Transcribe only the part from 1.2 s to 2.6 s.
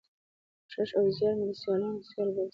مو د سیالانو سیال ګرځوي.